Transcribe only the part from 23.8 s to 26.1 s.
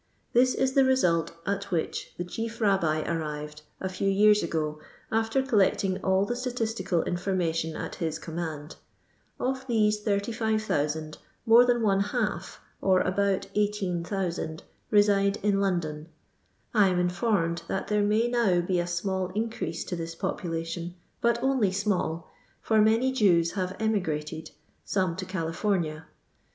grated— some to California.